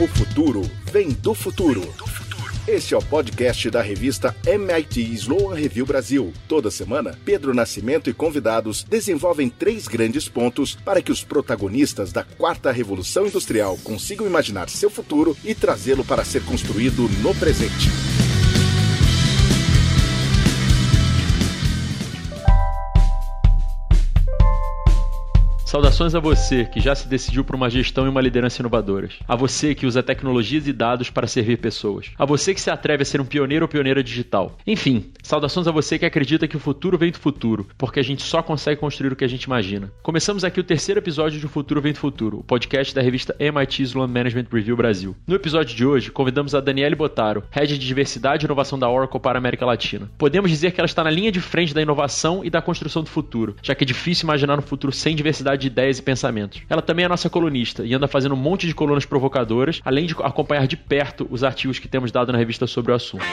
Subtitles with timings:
[0.00, 1.82] O futuro vem do futuro.
[2.66, 6.32] Este é o podcast da revista MIT Sloan Review Brasil.
[6.48, 12.24] Toda semana, Pedro Nascimento e convidados desenvolvem três grandes pontos para que os protagonistas da
[12.24, 17.90] quarta revolução industrial consigam imaginar seu futuro e trazê-lo para ser construído no presente.
[25.70, 29.20] Saudações a você que já se decidiu por uma gestão e uma liderança inovadoras.
[29.28, 32.10] A você que usa tecnologias e dados para servir pessoas.
[32.18, 34.58] A você que se atreve a ser um pioneiro ou pioneira digital.
[34.66, 38.24] Enfim, saudações a você que acredita que o futuro vem do futuro, porque a gente
[38.24, 39.92] só consegue construir o que a gente imagina.
[40.02, 43.36] Começamos aqui o terceiro episódio de O Futuro Vem do Futuro, o podcast da revista
[43.38, 45.14] MIT Sloan Management Review Brasil.
[45.24, 49.20] No episódio de hoje, convidamos a Daniele Botaro, Head de Diversidade e Inovação da Oracle
[49.20, 50.10] para a América Latina.
[50.18, 53.08] Podemos dizer que ela está na linha de frente da inovação e da construção do
[53.08, 56.62] futuro, já que é difícil imaginar um futuro sem diversidade de ideias e pensamentos.
[56.68, 60.14] Ela também é nossa colunista e anda fazendo um monte de colunas provocadoras, além de
[60.18, 63.24] acompanhar de perto os artigos que temos dado na revista sobre o assunto.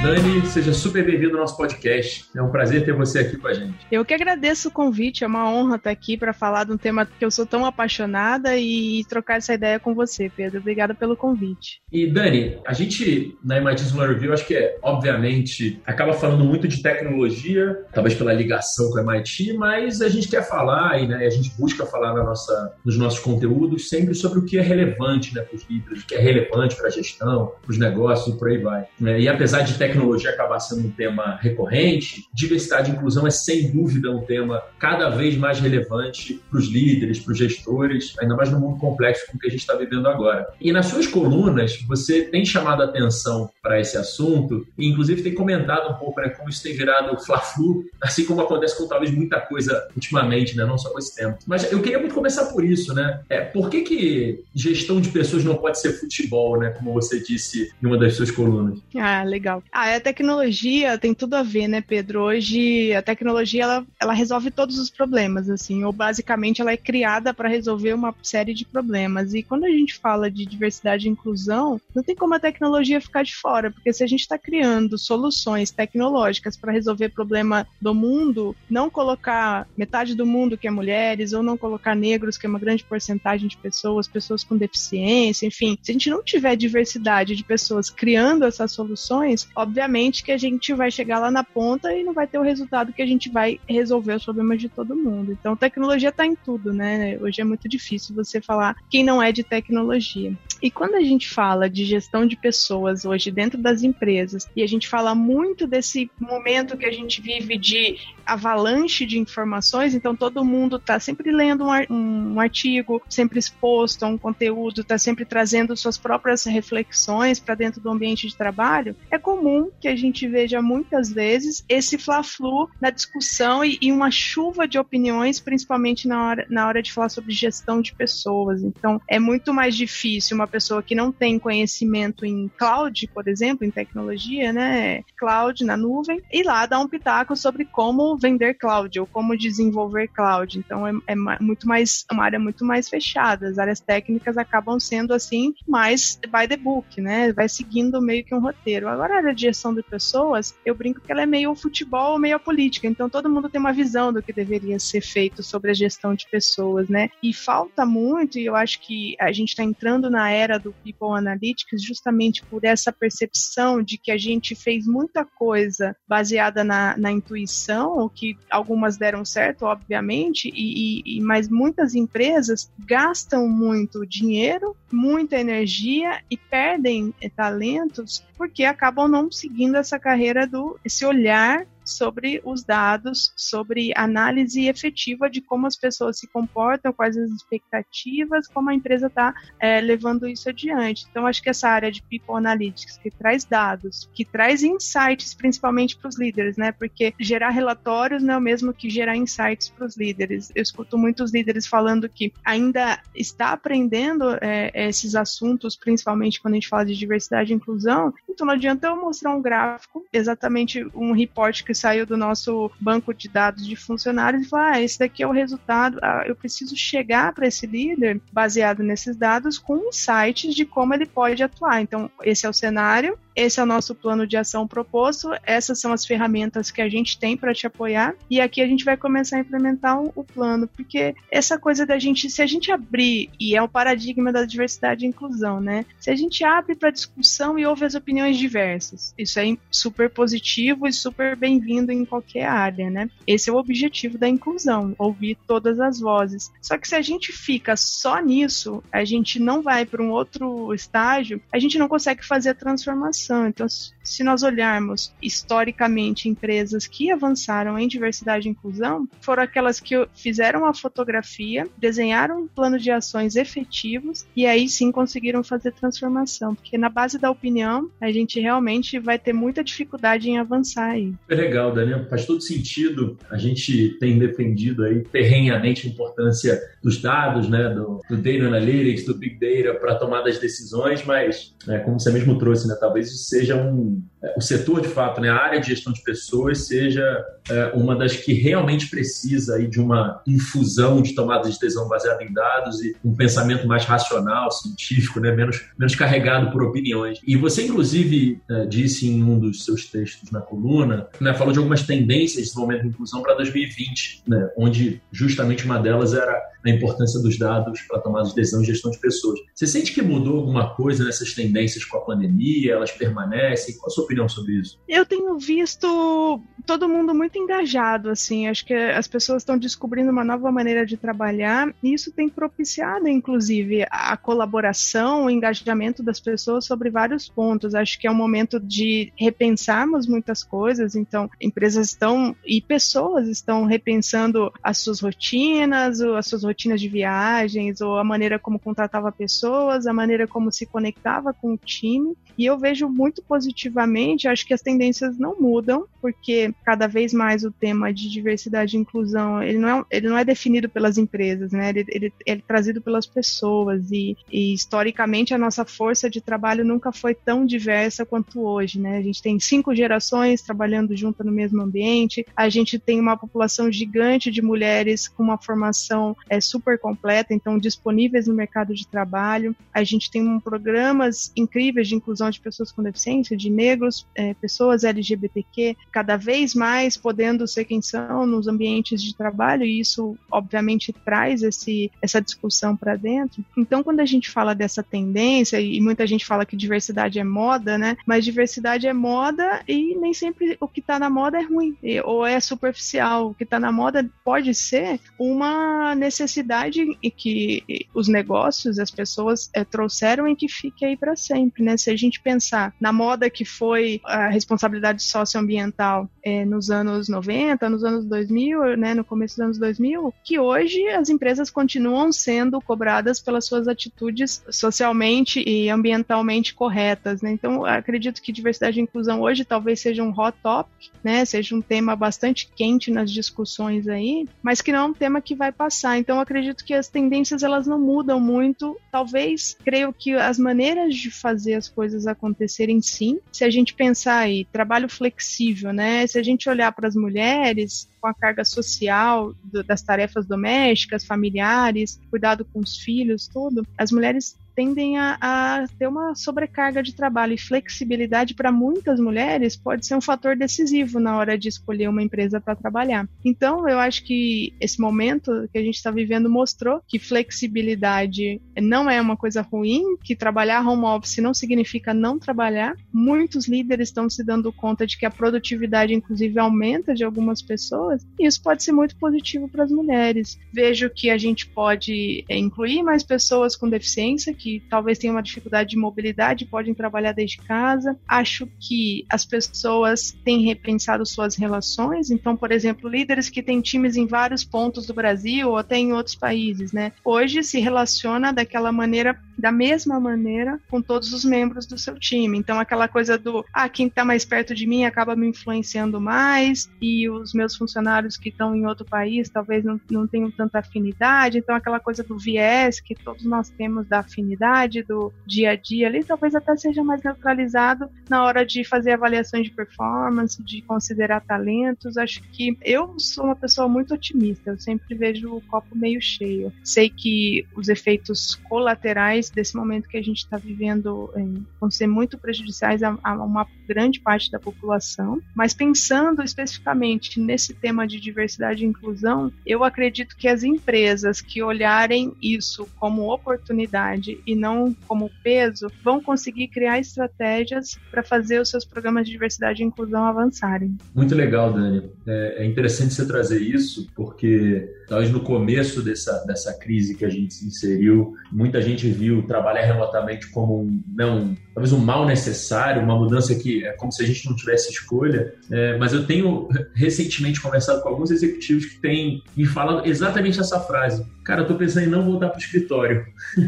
[0.00, 2.26] Dani, seja super bem-vindo ao nosso podcast.
[2.34, 3.74] É um prazer ter você aqui com a gente.
[3.90, 7.04] Eu que agradeço o convite, é uma honra estar aqui para falar de um tema
[7.04, 10.60] que eu sou tão apaixonada e trocar essa ideia com você, Pedro.
[10.60, 11.82] Obrigada pelo convite.
[11.92, 16.68] E Dani, a gente na MIT Sloan Review, acho que é, obviamente, acaba falando muito
[16.68, 21.26] de tecnologia, talvez pela ligação com a MIT, mas a gente quer falar e né,
[21.26, 25.34] a gente busca falar na nossa, nos nossos conteúdos sempre sobre o que é relevante
[25.34, 28.38] né, para os líderes, o que é relevante para a gestão, para os negócios e
[28.38, 28.86] por aí vai.
[29.00, 29.22] Né?
[29.22, 34.10] E apesar de tecnologia acabar sendo um tema recorrente, diversidade e inclusão é sem dúvida
[34.10, 38.60] um tema cada vez mais relevante para os líderes, para os gestores, ainda mais no
[38.60, 40.46] mundo complexo com que a gente está vivendo agora.
[40.60, 45.34] E nas suas colunas, você tem chamado a atenção para esse assunto e, inclusive, tem
[45.34, 49.38] comentado um pouco né, como isso tem virado fla-flu, assim como acontece com talvez muita
[49.40, 51.36] coisa ultimamente, né, não só com esse tema.
[51.46, 53.20] Mas eu queria muito começar por isso, né?
[53.28, 56.70] É, por que, que gestão de pessoas não pode ser futebol, né?
[56.70, 58.78] Como você disse em uma das suas colunas.
[58.96, 59.62] Ah, legal.
[59.70, 62.22] Ah, a tecnologia tem tudo a ver, né, Pedro?
[62.22, 67.34] Hoje a tecnologia ela, ela resolve todos os problemas, assim, ou basicamente ela é criada
[67.34, 69.34] para resolver uma série de problemas.
[69.34, 73.24] E quando a gente fala de diversidade e inclusão, não tem como a tecnologia ficar
[73.24, 78.54] de fora, porque se a gente está criando soluções tecnológicas para resolver problema do mundo,
[78.70, 82.58] não colocar metade do mundo que é mulheres, ou não colocar negros, que é uma
[82.58, 87.44] grande porcentagem de pessoas, pessoas com deficiência, enfim, se a gente não tiver diversidade de
[87.44, 92.12] pessoas criando essas soluções, obviamente que a gente vai chegar lá na ponta e não
[92.12, 95.32] vai ter o resultado que a gente vai resolver os problemas de todo mundo.
[95.32, 97.18] Então, tecnologia está em tudo, né?
[97.20, 100.36] Hoje é muito difícil você falar quem não é de tecnologia.
[100.62, 104.66] E quando a gente fala de gestão de pessoas hoje dentro das empresas, e a
[104.66, 107.96] gente fala muito desse momento que a gente vive de
[108.26, 114.18] avalanche de informações, então todo mundo está sempre lendo um, artigo, sempre exposto a um
[114.18, 119.70] conteúdo, está sempre trazendo suas próprias reflexões para dentro do ambiente de trabalho, é comum
[119.80, 125.40] que a gente veja muitas vezes esse fla-flu na discussão e, uma chuva de opiniões,
[125.40, 128.62] principalmente na hora, na hora de falar sobre gestão de pessoas.
[128.62, 133.64] Então, é muito mais difícil uma pessoa que não tem conhecimento em cloud, por exemplo,
[133.64, 138.98] em tecnologia, né, cloud na nuvem, ir lá dar um pitaco sobre como vender cloud
[138.98, 140.58] ou como desenvolver cloud.
[140.58, 143.48] Então é, é muito mais uma área muito mais fechada.
[143.48, 147.32] As áreas técnicas acabam sendo assim mais by the book, né?
[147.32, 148.88] Vai seguindo meio que um roteiro.
[148.88, 152.38] Agora a área de gestão de pessoas, eu brinco que ela é meio futebol, meio
[152.40, 152.86] política.
[152.86, 156.26] Então todo mundo tem uma visão do que deveria ser feito sobre a gestão de
[156.28, 157.10] pessoas, né?
[157.22, 161.82] E falta muito, e eu acho que a gente está entrando na do People Analytics
[161.82, 168.08] justamente por essa percepção de que a gente fez muita coisa baseada na, na intuição,
[168.08, 176.22] que algumas deram certo, obviamente, e, e, mas muitas empresas gastam muito dinheiro, muita energia
[176.30, 182.62] e perdem eh, talentos porque acabam não seguindo essa carreira do esse olhar sobre os
[182.62, 188.74] dados, sobre análise efetiva de como as pessoas se comportam, quais as expectativas, como a
[188.74, 191.06] empresa está é, levando isso adiante.
[191.10, 195.96] Então, acho que essa área de People Analytics, que traz dados, que traz insights, principalmente
[195.96, 196.72] para os líderes, né?
[196.72, 200.50] Porque gerar relatórios não é o mesmo que gerar insights para os líderes.
[200.54, 206.56] Eu escuto muitos líderes falando que ainda está aprendendo é, esses assuntos, principalmente quando a
[206.56, 211.12] gente fala de diversidade e inclusão, então não adianta eu mostrar um gráfico, exatamente um
[211.12, 215.22] report que saiu do nosso banco de dados de funcionários e falar: ah, esse daqui
[215.22, 220.54] é o resultado, ah, eu preciso chegar para esse líder, baseado nesses dados, com insights
[220.54, 221.80] de como ele pode atuar.
[221.80, 225.92] Então, esse é o cenário, esse é o nosso plano de ação proposto, essas são
[225.92, 229.36] as ferramentas que a gente tem para te apoiar e aqui a gente vai começar
[229.36, 233.62] a implementar o plano, porque essa coisa da gente, se a gente abrir, e é
[233.62, 235.86] o paradigma da diversidade e inclusão, né?
[236.00, 240.88] Se a gente abre para discussão e ouve as opiniões diversas, isso é super positivo
[240.88, 243.08] e super bem-vindo em qualquer área, né?
[243.24, 246.50] Esse é o objetivo da inclusão, ouvir todas as vozes.
[246.60, 250.74] Só que se a gente fica só nisso, a gente não vai para um outro
[250.74, 253.27] estágio, a gente não consegue fazer a transformação.
[253.46, 259.94] Então, se nós olharmos historicamente empresas que avançaram em diversidade e inclusão, foram aquelas que
[260.14, 266.54] fizeram a fotografia, desenharam um plano de ações efetivos e aí sim conseguiram fazer transformação.
[266.54, 271.12] Porque na base da opinião, a gente realmente vai ter muita dificuldade em avançar aí.
[271.28, 272.06] É legal, Daniel.
[272.08, 273.18] Faz todo sentido.
[273.30, 279.04] A gente tem defendido aí terrenhamente a importância dos dados, né, do, do Data Analytics,
[279.04, 283.17] do Big Data para tomar das decisões, mas, né, como você mesmo trouxe, né, talvez
[283.26, 284.02] seja um,
[284.36, 288.16] o setor de fato, né, a área de gestão de pessoas seja é, uma das
[288.16, 292.96] que realmente precisa aí de uma infusão de tomada de decisão baseada em dados e
[293.04, 297.20] um pensamento mais racional, científico, né, menos, menos carregado por opiniões.
[297.26, 301.58] E você, inclusive, é, disse em um dos seus textos na coluna, né, falou de
[301.58, 306.70] algumas tendências de desenvolvimento de inclusão para 2020, né, onde justamente uma delas era a
[306.70, 309.38] importância dos dados para tomada de decisão e gestão de pessoas.
[309.54, 312.74] Você sente que mudou alguma coisa nessas tendências com a pandemia?
[312.74, 313.76] Elas permanecem?
[313.76, 314.80] Qual a sua opinião sobre isso?
[314.88, 318.46] Eu tenho visto todo mundo muito engajado, assim.
[318.46, 323.08] Acho que as pessoas estão descobrindo uma nova maneira de trabalhar e isso tem propiciado,
[323.08, 327.74] inclusive, a colaboração, o engajamento das pessoas sobre vários pontos.
[327.74, 330.94] Acho que é um momento de repensarmos muitas coisas.
[330.94, 337.80] Então, empresas estão e pessoas estão repensando as suas rotinas, as suas rotinas de viagens,
[337.80, 342.16] ou a maneira como contratava pessoas, a maneira como se conectava com o time.
[342.36, 347.44] E eu vejo muito positivamente, acho que as tendências não mudam, porque cada vez mais
[347.44, 351.52] o tema de diversidade e inclusão, ele não é, ele não é definido pelas empresas,
[351.52, 351.70] né?
[351.70, 356.64] Ele, ele, ele é trazido pelas pessoas e, e, historicamente a nossa força de trabalho
[356.64, 358.98] nunca foi tão diversa quanto hoje, né?
[358.98, 363.70] A gente tem cinco gerações trabalhando junto no mesmo ambiente, a gente tem uma população
[363.70, 369.54] gigante de mulheres com uma formação é, super completa, então disponíveis no mercado de trabalho,
[369.72, 374.34] a gente tem um, programas incríveis de inclusão de pessoas com deficiência, de negros, é,
[374.34, 374.84] pessoas
[375.18, 380.92] LGBTQ, cada vez mais podendo ser quem são nos ambientes de trabalho, e isso, obviamente,
[380.92, 383.44] traz esse, essa discussão para dentro.
[383.56, 387.76] Então, quando a gente fala dessa tendência, e muita gente fala que diversidade é moda,
[387.76, 387.96] né?
[388.06, 392.24] Mas diversidade é moda e nem sempre o que está na moda é ruim, ou
[392.24, 393.30] é superficial.
[393.30, 396.86] O que está na moda pode ser uma necessidade
[397.16, 397.62] que
[397.94, 401.76] os negócios, as pessoas é, trouxeram e que fique aí para sempre, né?
[401.76, 407.68] Se a gente pensar na moda que foi a responsabilidade socioambiental é, nos anos 90,
[407.68, 412.60] nos anos 2000, né, no começo dos anos 2000, que hoje as empresas continuam sendo
[412.60, 417.32] cobradas pelas suas atitudes socialmente e ambientalmente corretas, né?
[417.32, 421.24] Então, acredito que diversidade e inclusão hoje talvez seja um hot topic, né?
[421.24, 425.34] Seja um tema bastante quente nas discussões aí, mas que não é um tema que
[425.34, 425.98] vai passar.
[425.98, 428.76] Então, acredito que as tendências elas não mudam muito.
[428.90, 433.18] Talvez, creio que as maneiras de fazer as coisas acontecerem sim.
[433.32, 436.06] Se a gente pensar aí, trabalho flexível, né?
[436.06, 441.04] Se a gente olhar para as mulheres com a carga social do, das tarefas domésticas,
[441.04, 446.92] familiares, cuidado com os filhos, tudo, as mulheres tendem a, a, ter uma sobrecarga de
[446.92, 451.88] trabalho e flexibilidade para muitas mulheres pode ser um fator decisivo na hora de escolher
[451.88, 453.08] uma empresa para trabalhar.
[453.24, 458.90] Então, eu acho que esse momento que a gente está vivendo mostrou que flexibilidade não
[458.90, 462.74] é uma coisa ruim, que trabalhar home office não significa não trabalhar.
[462.92, 468.04] Muitos líderes estão se dando conta de que a produtividade, inclusive, aumenta de algumas pessoas,
[468.18, 470.36] e isso pode ser muito positivo para as mulheres.
[470.52, 475.14] Vejo que a gente pode é, incluir mais pessoas com deficiência, que que talvez tenham
[475.14, 477.98] uma dificuldade de mobilidade podem trabalhar desde casa.
[478.08, 482.10] Acho que as pessoas têm repensado suas relações.
[482.10, 485.92] Então, por exemplo, líderes que têm times em vários pontos do Brasil ou até em
[485.92, 486.92] outros países, né?
[487.04, 492.38] Hoje se relaciona daquela maneira, da mesma maneira, com todos os membros do seu time.
[492.38, 496.70] Então, aquela coisa do, ah, quem está mais perto de mim acaba me influenciando mais
[496.80, 501.36] e os meus funcionários que estão em outro país talvez não, não tenham tanta afinidade.
[501.36, 504.37] Então, aquela coisa do viés que todos nós temos da afinidade
[504.86, 509.44] do dia a dia ali, talvez até seja mais neutralizado na hora de fazer avaliações
[509.44, 511.96] de performance, de considerar talentos.
[511.96, 516.52] Acho que eu sou uma pessoa muito otimista, eu sempre vejo o copo meio cheio.
[516.62, 521.24] Sei que os efeitos colaterais desse, momento que a gente está vivendo é,
[521.60, 525.20] vão ser muito prejudiciais a, a, uma grande parte da população.
[525.34, 531.42] Mas pensando especificamente nesse tema de diversidade e inclusão, eu acredito que as empresas que
[531.42, 538.50] olharem isso como oportunidade e não como peso vão conseguir criar estratégias para fazer os
[538.50, 540.76] seus programas de diversidade e inclusão avançarem.
[540.94, 541.90] Muito legal, Dani.
[542.06, 547.08] É, é interessante você trazer isso, porque talvez no começo dessa, dessa crise que a
[547.08, 552.82] gente se inseriu, muita gente viu trabalhar remotamente como um, não, talvez um mal necessário,
[552.82, 555.34] uma mudança que é como se a gente não tivesse escolha.
[555.50, 560.60] É, mas eu tenho recentemente conversado com alguns executivos que têm me falado exatamente essa
[560.60, 561.04] frase.
[561.24, 563.04] Cara, eu tô pensando em não voltar para o escritório.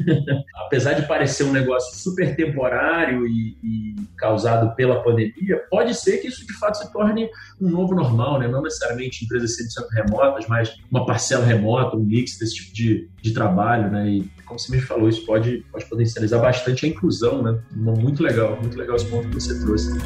[0.66, 6.28] Apesar de parecer um negócio super temporário e, e, causado pela pandemia, pode ser que
[6.28, 8.48] isso de fato se torne um novo normal, né?
[8.48, 13.32] Não necessariamente empresas 100% remotas, mas uma parcela remota, um mix desse tipo de, de
[13.32, 14.10] trabalho, né?
[14.10, 17.56] E como você me falou, isso pode, pode potencializar bastante a inclusão, né?
[17.70, 19.96] Muito legal, muito legal esse ponto que você trouxe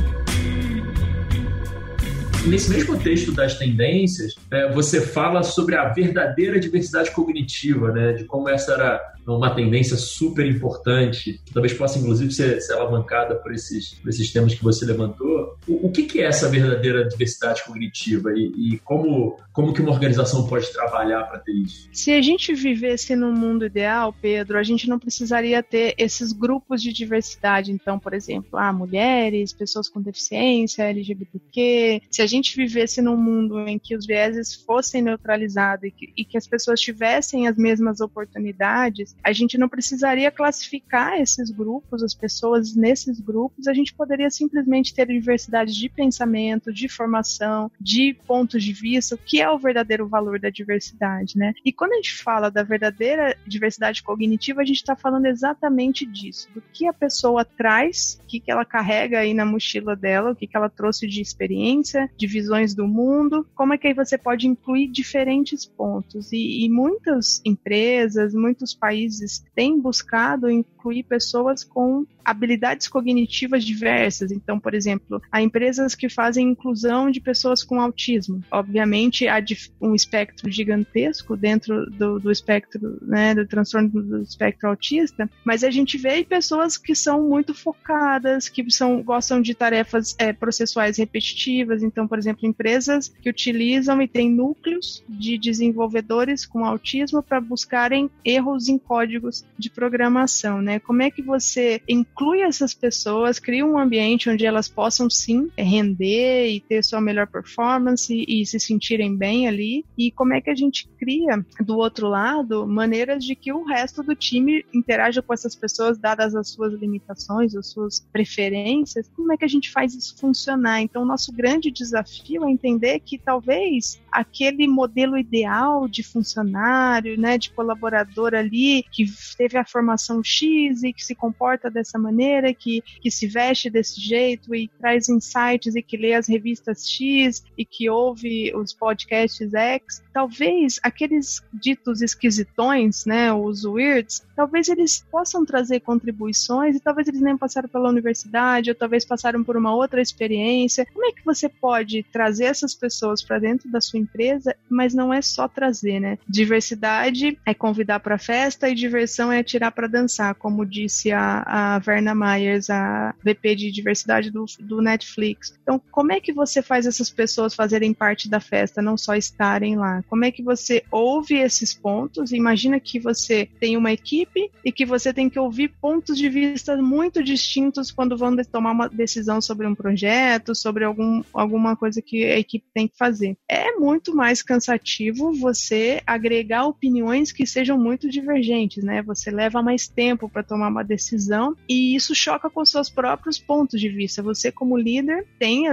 [2.47, 8.13] nesse mesmo texto das tendências, é, você fala sobre a verdadeira diversidade cognitiva, né?
[8.13, 13.35] De como essa era uma tendência super importante, que talvez possa inclusive ser, ser alavancada
[13.37, 15.57] por esses, por esses temas que você levantou.
[15.66, 19.93] O, o que, que, é essa verdadeira diversidade cognitiva e, e, como, como que uma
[19.93, 21.88] organização pode trabalhar para ter isso?
[21.93, 26.83] Se a gente vivesse num mundo ideal, Pedro, a gente não precisaria ter esses grupos
[26.83, 27.73] de diversidade.
[27.73, 32.02] Então, por exemplo, ah, mulheres, pessoas com deficiência, LGBTQ.
[32.11, 36.25] Se a gente vivesse num mundo em que os vieses fossem neutralizados e que, e
[36.25, 42.14] que as pessoas tivessem as mesmas oportunidades, a gente não precisaria classificar esses grupos, as
[42.14, 48.62] pessoas nesses grupos, a gente poderia simplesmente ter diversidade de pensamento, de formação, de pontos
[48.62, 51.54] de vista, o que é o verdadeiro valor da diversidade, né?
[51.64, 56.49] E quando a gente fala da verdadeira diversidade cognitiva, a gente está falando exatamente disso,
[56.54, 60.37] do que a pessoa traz, o que, que ela carrega aí na mochila dela, o
[60.37, 64.18] que, que ela trouxe de experiência, de visões do mundo, como é que aí você
[64.18, 66.33] pode incluir diferentes pontos.
[66.33, 74.32] E, e muitas empresas, muitos países países têm buscado incluir pessoas com habilidades cognitivas diversas.
[74.32, 78.42] Então, por exemplo, há empresas que fazem inclusão de pessoas com autismo.
[78.50, 79.42] Obviamente, há
[79.80, 85.70] um espectro gigantesco dentro do, do espectro, né, do transtorno do espectro autista, mas a
[85.70, 91.82] gente vê pessoas que são muito focadas, que são, gostam de tarefas é, processuais repetitivas.
[91.82, 98.11] Então, por exemplo, empresas que utilizam e têm núcleos de desenvolvedores com autismo para buscarem
[98.25, 100.79] erros em códigos de programação, né?
[100.79, 106.49] Como é que você inclui essas pessoas, cria um ambiente onde elas possam sim render
[106.49, 109.85] e ter sua melhor performance e, e se sentirem bem ali?
[109.99, 114.01] E como é que a gente cria do outro lado maneiras de que o resto
[114.01, 119.11] do time interaja com essas pessoas dadas as suas limitações, as suas preferências?
[119.17, 120.83] Como é que a gente faz isso funcionar?
[120.83, 127.37] Então, o nosso grande desafio é entender que talvez aquele modelo ideal de funcionário, né,
[127.37, 129.05] de colaborador ali que
[129.37, 134.00] teve a formação X e que se comporta dessa maneira, que, que se veste desse
[134.00, 139.53] jeito e traz insights e que lê as revistas X e que ouve os podcasts
[139.53, 147.09] X, talvez aqueles ditos esquisitões, né, os weirds, talvez eles possam trazer contribuições e talvez
[147.09, 150.87] eles nem passaram pela universidade ou talvez passaram por uma outra experiência.
[150.93, 155.12] Como é que você pode trazer essas pessoas para dentro da sua empresa, mas não
[155.12, 156.19] é só trazer, né?
[156.29, 162.14] Diversidade é convidar para festa diversão é tirar para dançar, como disse a, a Verna
[162.14, 165.59] Myers, a VP de diversidade do, do Netflix.
[165.62, 169.76] Então, como é que você faz essas pessoas fazerem parte da festa, não só estarem
[169.76, 170.02] lá?
[170.09, 172.33] Como é que você ouve esses pontos?
[172.33, 176.76] Imagina que você tem uma equipe e que você tem que ouvir pontos de vista
[176.76, 182.25] muito distintos quando vão tomar uma decisão sobre um projeto, sobre algum, alguma coisa que
[182.25, 183.37] a equipe tem que fazer.
[183.49, 189.02] É muito mais cansativo você agregar opiniões que sejam muito divergentes né?
[189.02, 193.80] Você leva mais tempo para tomar uma decisão e isso choca com seus próprios pontos
[193.80, 194.23] de vista.
[194.23, 195.64] Você, como líder, tem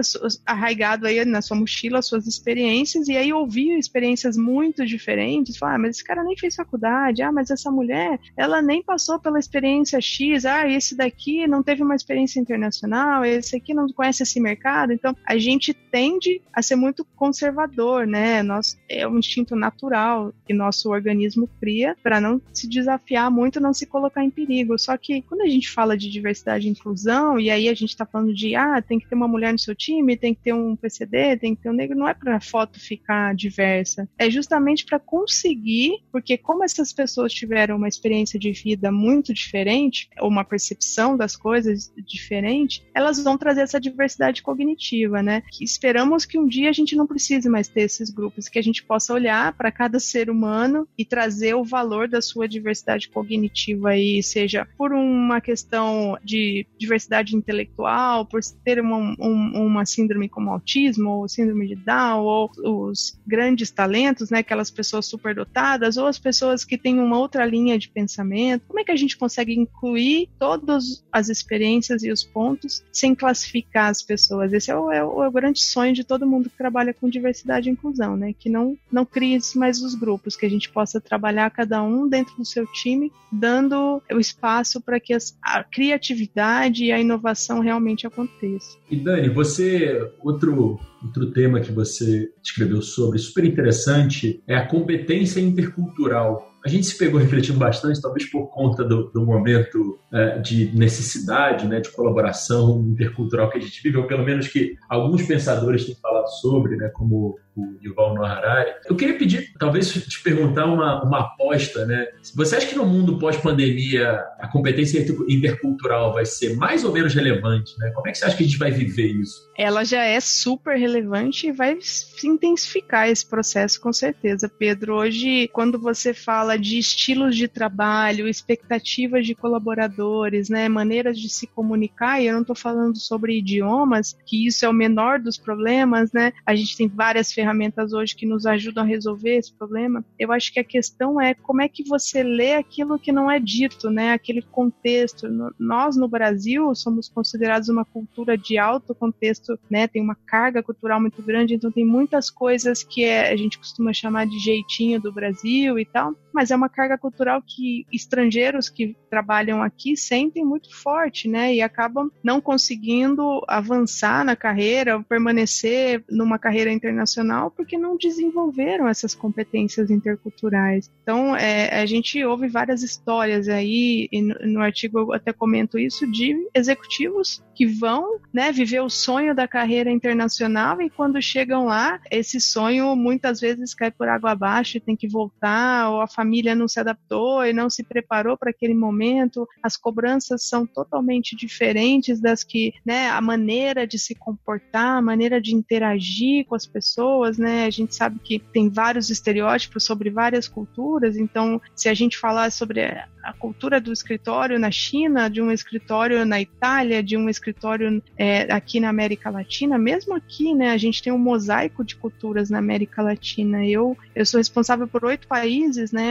[0.45, 5.57] arraigado aí na sua mochila as suas experiências e aí ouvir experiências muito diferentes.
[5.57, 7.21] Falar, ah, mas esse cara nem fez faculdade.
[7.21, 10.45] Ah, mas essa mulher, ela nem passou pela experiência X.
[10.45, 13.23] Ah, esse daqui não teve uma experiência internacional.
[13.23, 14.93] Esse aqui não conhece esse mercado.
[14.93, 18.41] Então, a gente tende a ser muito conservador, né?
[18.41, 23.74] Nós, é um instinto natural que nosso organismo cria para não se desafiar muito, não
[23.74, 24.78] se colocar em perigo.
[24.80, 28.06] Só que quando a gente fala de diversidade e inclusão, e aí a gente está
[28.06, 30.75] falando de, ah, tem que ter uma mulher no seu time, tem que ter um
[30.75, 34.10] PCD, tem que ter um negro, não é para a foto ficar diversa.
[34.18, 40.10] É justamente para conseguir, porque como essas pessoas tiveram uma experiência de vida muito diferente,
[40.20, 45.44] ou uma percepção das coisas diferente, elas vão trazer essa diversidade cognitiva, né?
[45.51, 48.63] Que esperamos que um dia a gente não precise mais ter esses grupos, que a
[48.63, 52.61] gente possa olhar para cada ser humano e trazer o valor da sua diversidade
[53.10, 60.30] cognitiva aí, seja por uma questão de diversidade intelectual, por ter uma, um, uma síndrome
[60.30, 62.51] como autismo, ou síndrome de Down, ou
[62.89, 64.39] os grandes talentos, né?
[64.39, 68.63] Aquelas pessoas superdotadas, ou as pessoas que têm uma outra linha de pensamento.
[68.68, 73.89] Como é que a gente consegue incluir todas as experiências e os pontos sem classificar
[73.89, 74.53] as pessoas?
[74.53, 77.10] Esse é o, é o, é o grande sonho de todo mundo que trabalha com
[77.10, 78.34] diversidade e inclusão, né?
[78.38, 82.36] Que não, não crie mais os grupos, que a gente possa trabalhar cada um dentro
[82.36, 88.79] do seu time, dando o espaço para que a criatividade e a inovação realmente aconteçam.
[88.89, 95.39] E Dani, você, outro outro tema que você escreveu sobre, super interessante, é a competência
[95.39, 100.72] intercultural a gente se pegou refletindo bastante, talvez por conta do, do momento é, de
[100.75, 105.86] necessidade, né, de colaboração intercultural que a gente vive, ou pelo menos que alguns pensadores
[105.86, 108.72] têm falado sobre, né, como o Yuval Noah Harari.
[108.86, 112.08] Eu queria pedir, talvez te perguntar uma, uma aposta, né?
[112.36, 117.77] Você acha que no mundo pós-pandemia a competência intercultural vai ser mais ou menos relevante,
[117.77, 117.91] né?
[117.94, 119.50] Como é que você acha que a gente vai viver isso?
[119.58, 124.96] Ela já é super relevante e vai se intensificar esse processo com certeza, Pedro.
[124.96, 131.29] Hoje, quando você fala fala de estilos de trabalho, expectativas de colaboradores, né, maneiras de
[131.29, 135.38] se comunicar, e eu não estou falando sobre idiomas, que isso é o menor dos
[135.38, 136.34] problemas, né?
[136.46, 140.03] A gente tem várias ferramentas hoje que nos ajudam a resolver esse problema.
[140.20, 143.39] Eu acho que a questão é como é que você lê aquilo que não é
[143.39, 144.12] dito, né?
[144.12, 145.27] Aquele contexto.
[145.60, 149.88] Nós no Brasil somos considerados uma cultura de alto contexto, né?
[149.88, 153.93] Tem uma carga cultural muito grande, então tem muitas coisas que é, a gente costuma
[153.93, 158.95] chamar de jeitinho do Brasil e tal, mas é uma carga cultural que estrangeiros que
[159.09, 161.53] trabalham aqui sentem muito forte, né?
[161.53, 169.13] E acabam não conseguindo avançar na carreira, permanecer numa carreira internacional porque não desenvolveram essas
[169.13, 170.89] competências interculturais.
[171.03, 175.77] Então, é, a gente ouve várias histórias aí, e no, no artigo eu até comento
[175.77, 181.65] isso, de executivos que vão né, viver o sonho da carreira internacional e quando chegam
[181.65, 186.07] lá, esse sonho muitas vezes cai por água abaixo e tem que voltar, ou a
[186.22, 191.36] família não se adaptou e não se preparou para aquele momento, as cobranças são totalmente
[191.36, 196.68] diferentes das que, né, a maneira de se comportar, a maneira de interagir com as
[196.68, 201.94] pessoas, né, a gente sabe que tem vários estereótipos sobre várias culturas, então se a
[201.94, 202.81] gente falar sobre
[203.24, 208.51] a cultura do escritório na China, de um escritório na Itália, de um escritório é,
[208.51, 212.57] aqui na América Latina, mesmo aqui, né, a gente tem um mosaico de culturas na
[212.57, 213.66] América Latina.
[213.66, 216.10] Eu, eu sou responsável por oito países, né,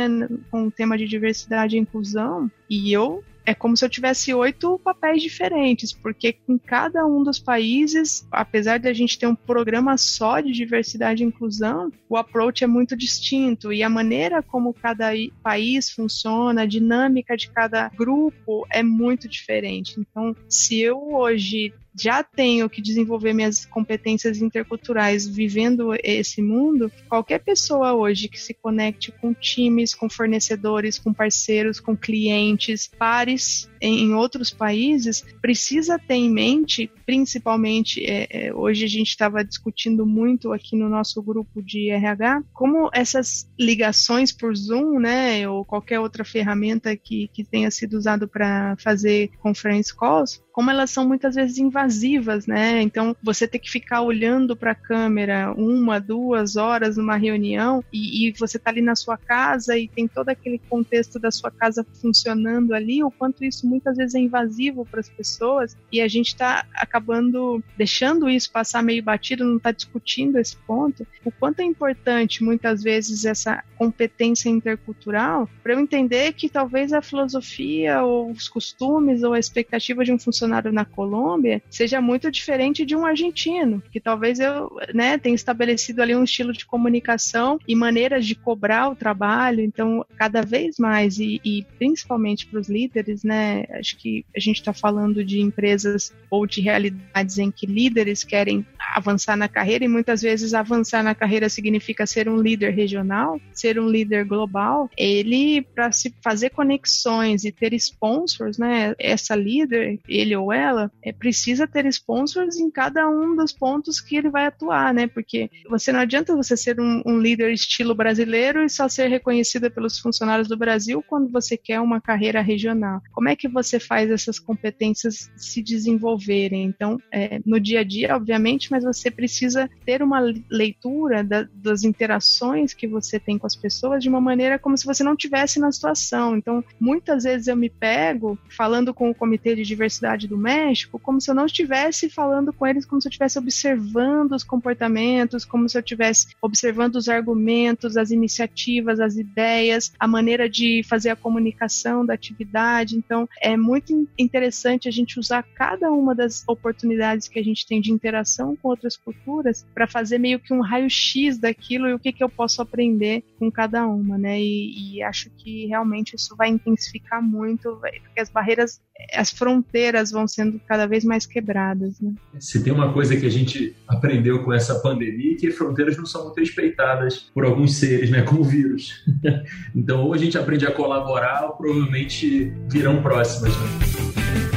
[0.51, 4.79] com o tema de diversidade e inclusão, e eu é como se eu tivesse oito
[4.79, 9.97] papéis diferentes, porque em cada um dos países, apesar de a gente ter um programa
[9.97, 15.11] só de diversidade e inclusão, o approach é muito distinto e a maneira como cada
[15.43, 19.99] país funciona, a dinâmica de cada grupo é muito diferente.
[19.99, 27.41] Então, se eu hoje já tenho que desenvolver minhas competências interculturais vivendo esse mundo, qualquer
[27.41, 34.15] pessoa hoje que se conecte com times, com fornecedores, com parceiros, com clientes, pares em,
[34.15, 40.53] outros países, precisa ter em mente, principalmente, é, é, hoje a gente estava discutindo muito
[40.53, 46.25] aqui no nosso grupo de RH, como essas ligações por Zoom, né, ou qualquer outra
[46.25, 51.57] ferramenta que, que tenha sido usado para fazer conference calls, como elas são muitas vezes
[51.57, 52.83] invasivas, né?
[52.83, 58.29] Então você tem que ficar olhando para a câmera uma, duas horas numa reunião e,
[58.29, 61.83] e você está ali na sua casa e tem todo aquele contexto da sua casa
[62.03, 66.27] funcionando ali, o quanto isso muitas vezes é invasivo para as pessoas e a gente
[66.27, 71.07] está acabando deixando isso passar meio batido, não está discutindo esse ponto.
[71.25, 77.01] O quanto é importante muitas vezes essa competência intercultural para eu entender que talvez a
[77.01, 82.31] filosofia ou os costumes ou a expectativa de um funcionário funcionário na Colômbia seja muito
[82.31, 87.59] diferente de um argentino, que talvez eu né, tenha estabelecido ali um estilo de comunicação
[87.67, 89.61] e maneiras de cobrar o trabalho.
[89.61, 94.57] Então, cada vez mais, e, e principalmente para os líderes, né, acho que a gente
[94.57, 99.89] está falando de empresas ou de realidades em que líderes querem avançar na carreira e
[99.89, 104.91] muitas vezes avançar na carreira significa ser um líder regional, ser um líder global.
[104.97, 110.01] Ele, para se fazer conexões e ter sponsors, né, essa líder,
[110.31, 114.47] ele ou ela, é, precisa ter sponsors em cada um dos pontos que ele vai
[114.47, 118.89] atuar, né, porque você não adianta você ser um, um líder estilo brasileiro e só
[118.89, 123.03] ser reconhecida pelos funcionários do Brasil quando você quer uma carreira regional.
[123.13, 126.65] Como é que você faz essas competências se desenvolverem?
[126.65, 131.83] Então, é, no dia a dia, obviamente, mas você precisa ter uma leitura da, das
[131.83, 135.59] interações que você tem com as pessoas de uma maneira como se você não tivesse
[135.59, 136.37] na situação.
[136.37, 141.21] Então, muitas vezes eu me pego falando com o Comitê de Diversidade do México como
[141.21, 145.69] se eu não estivesse falando com eles, como se eu estivesse observando os comportamentos, como
[145.69, 151.17] se eu estivesse observando os argumentos, as iniciativas, as ideias, a maneira de fazer a
[151.17, 152.97] comunicação da atividade.
[152.97, 157.81] Então, é muito interessante a gente usar cada uma das oportunidades que a gente tem
[157.81, 162.13] de interação com outras culturas para fazer meio que um raio-x daquilo e o que,
[162.13, 164.41] que eu posso aprender com cada uma, né?
[164.41, 168.81] E, e acho que realmente isso vai intensificar muito, porque as barreiras,
[169.15, 172.13] as fronteiras vão sendo cada vez mais quebradas, né?
[172.39, 176.25] Se tem uma coisa que a gente aprendeu com essa pandemia, que fronteiras não são
[176.25, 178.23] muito respeitadas por alguns seres, né?
[178.23, 179.05] Como o vírus.
[179.75, 184.50] então, ou a gente aprende a colaborar, ou provavelmente virão próximas, né?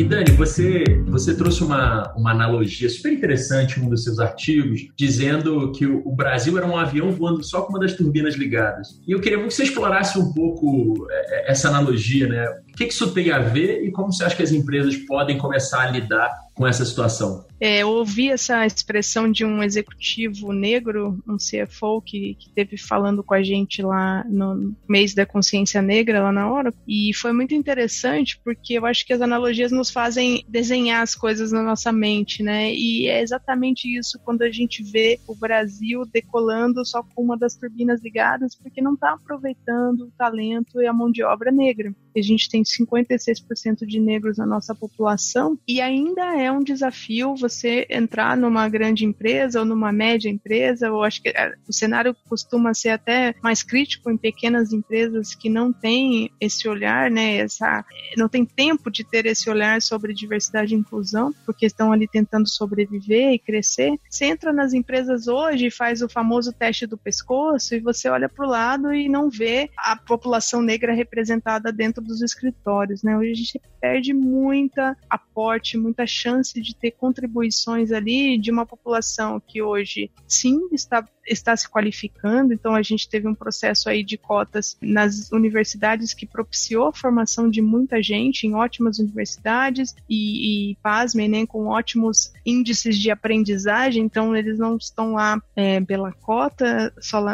[0.00, 4.88] E Dani, você, você trouxe uma, uma analogia super interessante em um dos seus artigos,
[4.96, 8.98] dizendo que o, Brasil era um avião voando só com uma das turbinas ligadas.
[9.06, 12.48] E eu queria que você explorasse um pouco é, é, essa analogia, né?
[12.70, 15.36] O que, que isso tem a ver e como você acha que as empresas podem
[15.36, 17.46] começar a lidar com essa situação?
[17.58, 23.24] É, eu ouvi essa expressão de um executivo negro, um CFO, que, que teve falando
[23.24, 27.54] com a gente lá no mês da consciência negra, lá na hora, e foi muito
[27.54, 32.42] interessante porque eu acho que as analogias nos fazem desenhar as coisas na nossa mente,
[32.42, 32.74] né?
[32.74, 37.54] E é exatamente isso quando a gente vê o Brasil decolando só com uma das
[37.54, 41.94] turbinas ligadas, porque não está aproveitando o talento e a mão de obra negra.
[42.14, 47.86] A gente tem 56% de negros na nossa população e ainda é um desafio você
[47.88, 52.74] entrar numa grande empresa ou numa média empresa, eu acho que é, o cenário costuma
[52.74, 57.84] ser até mais crítico em pequenas empresas que não têm esse olhar, né, essa,
[58.16, 62.48] não tem tempo de ter esse olhar sobre diversidade e inclusão, porque estão ali tentando
[62.48, 63.98] sobreviver e crescer.
[64.08, 68.28] Você entra nas empresas hoje e faz o famoso teste do pescoço e você olha
[68.28, 73.16] para o lado e não vê a população negra representada dentro dos escritórios, né?
[73.16, 79.40] Hoje a gente perde muita aporte, muita chance de ter contribuições ali de uma população
[79.40, 84.18] que hoje sim está está se qualificando, então a gente teve um processo aí de
[84.18, 90.76] cotas nas universidades que propiciou a formação de muita gente em ótimas universidades e, e
[90.82, 96.92] pasmem, né, com ótimos índices de aprendizagem, então eles não estão lá é, pela cota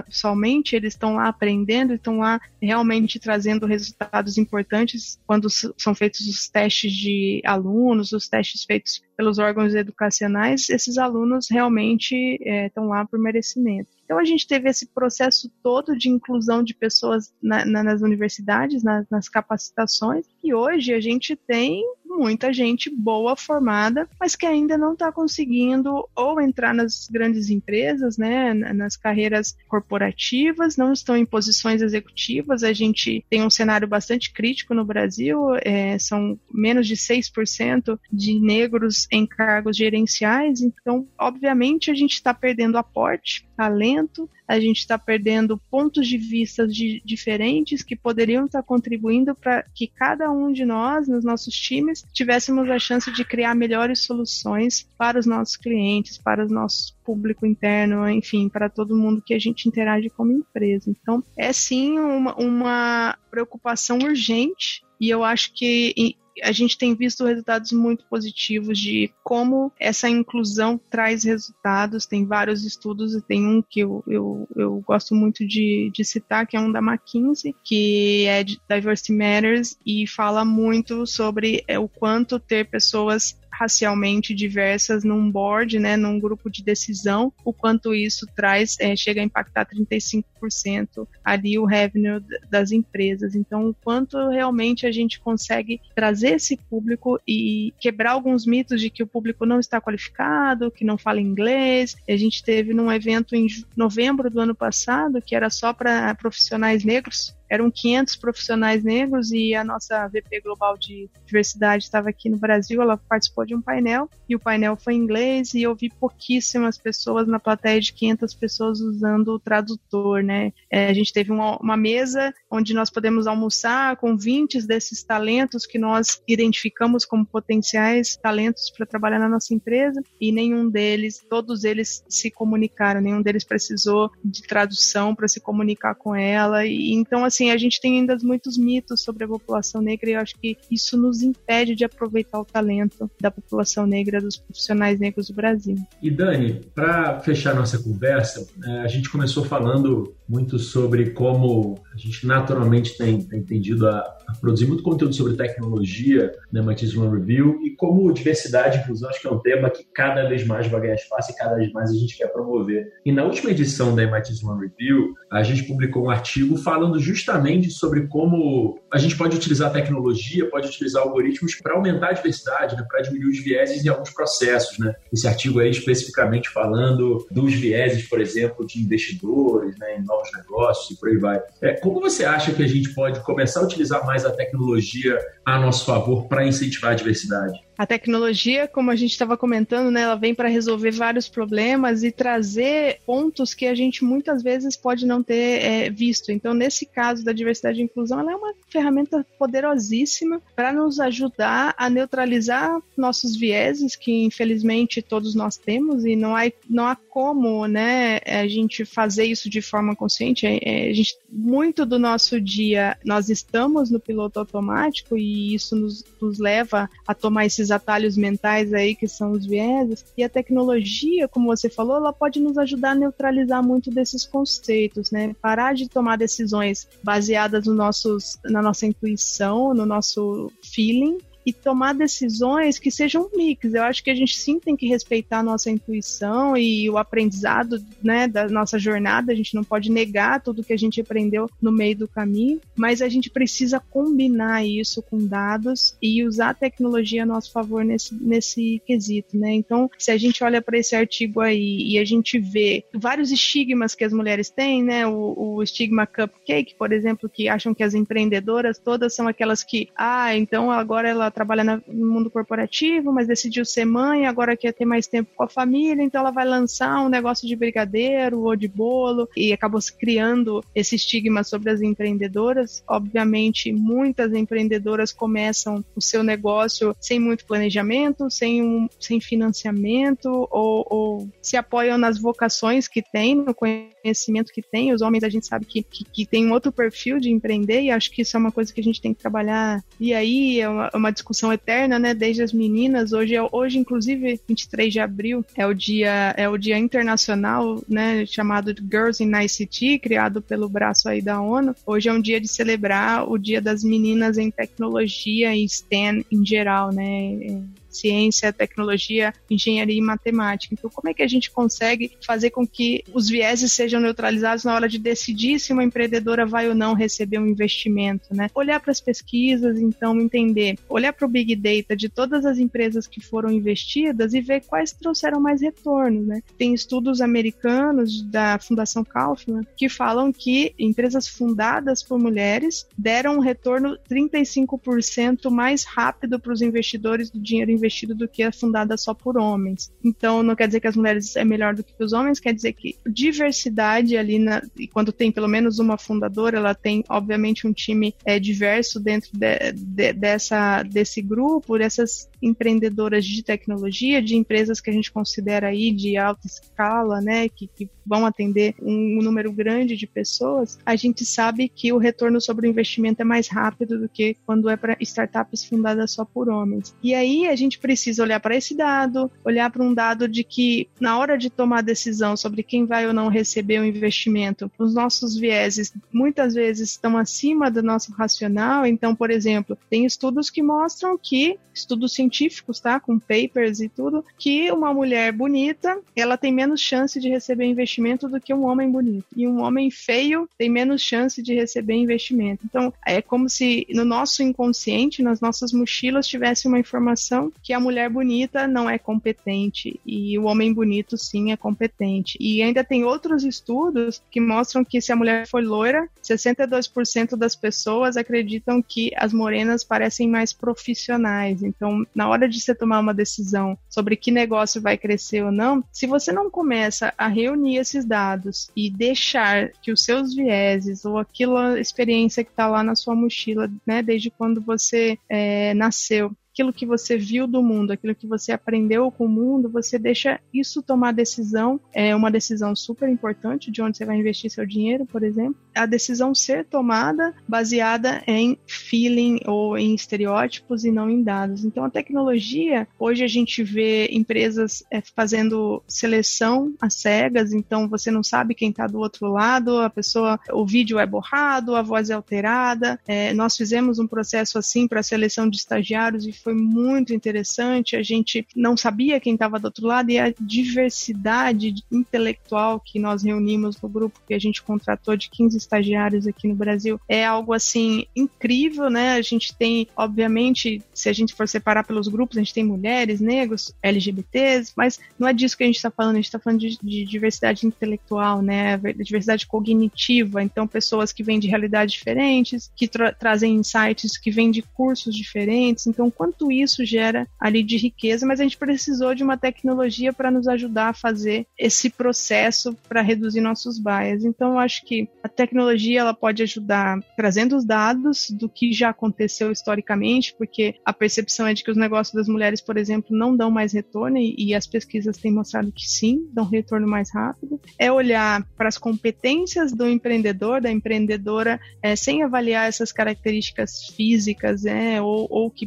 [0.08, 6.48] somente, eles estão lá aprendendo, estão lá realmente trazendo resultados importantes quando são feitos os
[6.48, 13.04] testes de alunos, os testes feitos pelos órgãos educacionais, esses alunos realmente estão é, lá
[13.06, 13.88] por merecimento.
[14.04, 18.82] Então a gente teve esse processo todo de inclusão de pessoas na, na, nas universidades,
[18.84, 21.82] na, nas capacitações, e hoje a gente tem
[22.16, 28.16] muita gente boa formada, mas que ainda não está conseguindo ou entrar nas grandes empresas,
[28.16, 32.62] né, nas carreiras corporativas, não estão em posições executivas.
[32.62, 38.40] A gente tem um cenário bastante crítico no Brasil, é, são menos de 6% de
[38.40, 44.98] negros em cargos gerenciais, então, obviamente, a gente está perdendo aporte, talento, a gente está
[44.98, 50.52] perdendo pontos de vista de, diferentes que poderiam estar tá contribuindo para que cada um
[50.52, 55.56] de nós, nos nossos times, tivéssemos a chance de criar melhores soluções para os nossos
[55.56, 60.32] clientes, para o nosso público interno, enfim, para todo mundo que a gente interage como
[60.32, 60.90] empresa.
[60.90, 67.24] Então, é sim uma, uma preocupação urgente e eu acho que a gente tem visto
[67.24, 72.06] resultados muito positivos de como essa inclusão traz resultados.
[72.06, 76.46] Tem vários estudos, e tem um que eu, eu, eu gosto muito de, de citar,
[76.46, 81.88] que é um da McKinsey, que é de Diversity Matters, e fala muito sobre o
[81.88, 88.26] quanto ter pessoas racialmente diversas num board, né, num grupo de decisão, o quanto isso
[88.36, 93.34] traz, é, chega a impactar 35% ali o revenue das empresas.
[93.34, 98.90] Então, o quanto realmente a gente consegue trazer esse público e quebrar alguns mitos de
[98.90, 101.96] que o público não está qualificado, que não fala inglês.
[102.08, 106.84] A gente teve num evento em novembro do ano passado que era só para profissionais
[106.84, 112.36] negros eram 500 profissionais negros e a nossa VP Global de Diversidade estava aqui no
[112.36, 115.88] Brasil, ela participou de um painel e o painel foi em inglês e eu vi
[115.88, 120.52] pouquíssimas pessoas na plateia de 500 pessoas usando o tradutor, né?
[120.70, 125.66] É, a gente teve uma, uma, mesa onde nós podemos almoçar com 20 desses talentos
[125.66, 131.64] que nós identificamos como potenciais talentos para trabalhar na nossa empresa e nenhum deles, todos
[131.64, 136.64] eles se comunicaram, nenhum deles precisou de tradução para se comunicar com ela.
[136.66, 140.12] E então assim assim, a gente tem ainda muitos mitos sobre a população negra e
[140.14, 144.98] eu acho que isso nos impede de aproveitar o talento da população negra, dos profissionais
[144.98, 145.76] negros do Brasil.
[146.02, 151.98] E Dani, para fechar nossa conversa, é, a gente começou falando muito sobre como a
[151.98, 157.10] gente naturalmente tem, tem tendido a, a, produzir muito conteúdo sobre tecnologia na MIT Sloan
[157.10, 160.66] Review e como diversidade e inclusão acho que é um tema que cada vez mais
[160.68, 162.92] vai ganhar espaço e cada vez mais a gente quer promover.
[163.04, 167.70] E na última edição da MIT Sloan Review, a gente publicou um artigo falando justamente
[167.70, 172.84] sobre como a gente pode utilizar tecnologia, pode utilizar algoritmos para aumentar a diversidade, né,
[172.88, 174.78] para diminuir os vieses em alguns processos.
[174.78, 174.94] Né?
[175.12, 180.90] Esse artigo aí especificamente falando dos vieses, por exemplo, de investidores, né, em novos negócios
[180.90, 181.40] e por aí vai.
[181.62, 185.58] É, como você acha que a gente pode começar a utilizar mais a tecnologia a
[185.58, 187.65] nosso favor para incentivar a diversidade?
[187.76, 192.10] A tecnologia, como a gente estava comentando, né, ela vem para resolver vários problemas e
[192.10, 196.32] trazer pontos que a gente muitas vezes pode não ter é, visto.
[196.32, 201.74] Então, nesse caso da diversidade e inclusão, ela é uma ferramenta poderosíssima para nos ajudar
[201.76, 207.66] a neutralizar nossos vieses, que infelizmente todos nós temos, e não há, não há como
[207.66, 210.46] né, a gente fazer isso de forma consciente.
[210.46, 216.04] É, é, gente, muito do nosso dia nós estamos no piloto automático e isso nos,
[216.20, 220.04] nos leva a tomar esses esses atalhos mentais aí que são os vieses.
[220.16, 225.10] E a tecnologia, como você falou, ela pode nos ajudar a neutralizar muito desses conceitos,
[225.10, 225.34] né?
[225.42, 231.94] Parar de tomar decisões baseadas no nossos, na nossa intuição, no nosso feeling e tomar
[231.94, 233.72] decisões que sejam um mix.
[233.72, 237.78] Eu acho que a gente sim tem que respeitar a nossa intuição e o aprendizado
[238.02, 239.32] né, da nossa jornada.
[239.32, 243.00] A gente não pode negar tudo que a gente aprendeu no meio do caminho, mas
[243.00, 248.12] a gente precisa combinar isso com dados e usar a tecnologia a nosso favor nesse,
[248.14, 249.36] nesse quesito.
[249.36, 249.54] Né?
[249.54, 253.94] Então, se a gente olha para esse artigo aí e a gente vê vários estigmas
[253.94, 255.06] que as mulheres têm, né?
[255.06, 259.88] O, o estigma cupcake, por exemplo, que acham que as empreendedoras todas são aquelas que,
[259.94, 264.86] ah, então agora ela trabalha no mundo corporativo, mas decidiu ser mãe, agora quer ter
[264.86, 268.66] mais tempo com a família, então ela vai lançar um negócio de brigadeiro ou de
[268.66, 272.82] bolo e acabou se criando esse estigma sobre as empreendedoras.
[272.88, 280.86] Obviamente, muitas empreendedoras começam o seu negócio sem muito planejamento, sem, um, sem financiamento ou,
[280.88, 284.94] ou se apoiam nas vocações que têm, no conhecimento que têm.
[284.94, 287.90] Os homens a gente sabe que, que, que tem um outro perfil de empreender e
[287.90, 289.84] acho que isso é uma coisa que a gente tem que trabalhar.
[290.00, 292.14] E aí é uma, uma discussão eterna, né?
[292.14, 293.12] Desde as meninas.
[293.12, 298.24] Hoje, é, hoje inclusive, 23 de abril é o dia é o dia internacional, né?
[298.26, 301.74] Chamado Girls in ICT, criado pelo braço aí da ONU.
[301.86, 306.44] Hoje é um dia de celebrar o Dia das Meninas em Tecnologia e STEM em
[306.44, 307.62] geral, né?
[307.96, 310.74] Ciência, tecnologia, engenharia e matemática.
[310.74, 314.74] Então, como é que a gente consegue fazer com que os vieses sejam neutralizados na
[314.74, 318.48] hora de decidir se uma empreendedora vai ou não receber um investimento, né?
[318.54, 323.06] Olhar para as pesquisas, então entender, olhar para o big data de todas as empresas
[323.06, 326.42] que foram investidas e ver quais trouxeram mais retorno, né?
[326.58, 333.40] Tem estudos americanos da Fundação Kaufman que falam que empresas fundadas por mulheres deram um
[333.40, 338.96] retorno 35% mais rápido para os investidores do dinheiro investido investido do que a fundada
[338.96, 339.92] só por homens.
[340.04, 342.72] Então, não quer dizer que as mulheres é melhor do que os homens, quer dizer
[342.72, 347.72] que diversidade ali, na, e quando tem pelo menos uma fundadora, ela tem, obviamente, um
[347.72, 354.80] time é, diverso dentro de, de, dessa, desse grupo, dessas empreendedoras de tecnologia, de empresas
[354.80, 359.22] que a gente considera aí de alta escala, né, que, que vão atender um, um
[359.22, 363.48] número grande de pessoas, a gente sabe que o retorno sobre o investimento é mais
[363.48, 366.94] rápido do que quando é para startups fundadas só por homens.
[367.02, 370.88] E aí a gente precisa olhar para esse dado, olhar para um dado de que,
[371.00, 375.36] na hora de tomar decisão sobre quem vai ou não receber o investimento, os nossos
[375.36, 378.86] vieses muitas vezes estão acima do nosso racional.
[378.86, 383.00] Então, por exemplo, tem estudos que mostram que, estudos científicos, científicos, tá?
[383.00, 388.28] Com papers e tudo, que uma mulher bonita, ela tem menos chance de receber investimento
[388.28, 389.26] do que um homem bonito.
[389.34, 392.64] E um homem feio tem menos chance de receber investimento.
[392.64, 397.80] Então, é como se no nosso inconsciente, nas nossas mochilas, tivesse uma informação que a
[397.80, 402.36] mulher bonita não é competente e o homem bonito sim é competente.
[402.40, 407.54] E ainda tem outros estudos que mostram que se a mulher for loira, 62% das
[407.54, 411.62] pessoas acreditam que as morenas parecem mais profissionais.
[411.62, 415.84] Então, na hora de você tomar uma decisão sobre que negócio vai crescer ou não,
[415.92, 421.18] se você não começa a reunir esses dados e deixar que os seus vieses ou
[421.18, 426.72] aquela experiência que está lá na sua mochila, né, desde quando você é, nasceu, aquilo
[426.72, 430.82] que você viu do mundo, aquilo que você aprendeu com o mundo, você deixa isso
[430.82, 435.22] tomar decisão, é uma decisão super importante de onde você vai investir seu dinheiro, por
[435.22, 435.56] exemplo.
[435.74, 441.62] A decisão ser tomada baseada em feeling ou em estereótipos e não em dados.
[441.62, 448.10] Então, a tecnologia, hoje a gente vê empresas é, fazendo seleção às cegas, então você
[448.10, 452.08] não sabe quem está do outro lado, a pessoa, o vídeo é borrado, a voz
[452.08, 452.98] é alterada.
[453.06, 457.96] É, nós fizemos um processo assim para a seleção de estagiários e foi muito interessante.
[457.96, 463.24] A gente não sabia quem estava do outro lado e a diversidade intelectual que nós
[463.24, 467.52] reunimos no grupo que a gente contratou de 15 estagiários aqui no Brasil é algo
[467.52, 469.14] assim incrível, né?
[469.14, 473.20] A gente tem, obviamente, se a gente for separar pelos grupos, a gente tem mulheres,
[473.20, 476.60] negros, LGBTs, mas não é disso que a gente está falando, a gente está falando
[476.60, 478.76] de, de, diversidade intelectual, né?
[478.98, 484.52] Diversidade cognitiva, então pessoas que vêm de realidades diferentes, que tra trazem insights, que vêm
[484.52, 485.88] de cursos diferentes.
[485.88, 490.12] Então, quanto quanto isso gera ali de riqueza, mas a gente precisou de uma tecnologia
[490.12, 494.24] para nos ajudar a fazer esse processo para reduzir nossos bias.
[494.24, 498.90] Então, eu acho que a tecnologia ela pode ajudar trazendo os dados do que já
[498.90, 503.36] aconteceu historicamente, porque a percepção é de que os negócios das mulheres, por exemplo, não
[503.36, 507.60] dão mais retorno e, as pesquisas têm mostrado que sim, dão retorno mais rápido.
[507.78, 514.64] É olhar para as competências do empreendedor, da empreendedora, é, sem avaliar essas características físicas,
[514.64, 515.66] é, ou, ou que